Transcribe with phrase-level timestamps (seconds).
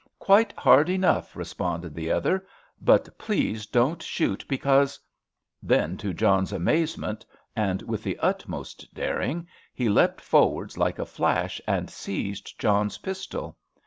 [0.17, 2.47] "Quite hard enough," responded the other,
[2.81, 4.99] "but please don't shoot, because——"
[5.61, 7.23] Then, to John's amazement,
[7.55, 13.59] and with the utmost daring, he leapt forward like a flash and seized John's pistol.